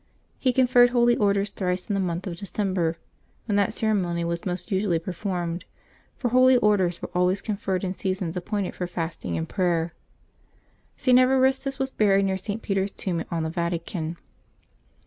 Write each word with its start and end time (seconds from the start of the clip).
He 0.39 0.51
conferred 0.51 0.89
holy 0.89 1.15
orders 1.15 1.51
thrice 1.51 1.87
in 1.87 1.93
the 1.93 1.99
month 1.99 2.25
of 2.25 2.35
December, 2.35 2.97
when 3.45 3.55
that 3.57 3.71
ceremony 3.71 4.23
was 4.25 4.47
most 4.47 4.71
usually 4.71 4.97
performed, 4.97 5.63
for 6.17 6.29
holy 6.29 6.57
orders 6.57 6.99
were 7.03 7.11
always 7.13 7.39
conferred 7.39 7.83
in 7.83 7.95
seasons 7.95 8.35
appointed 8.35 8.73
for 8.73 8.87
fasting 8.87 9.37
and 9.37 9.47
prayer. 9.47 9.93
St. 10.97 11.19
Evaristus 11.19 11.77
was 11.77 11.91
buried 11.91 12.25
near 12.25 12.37
St. 12.39 12.63
Peter's 12.63 12.91
tomb 12.91 13.23
on 13.29 13.43
the 13.43 13.51
Vatican. 13.51 14.17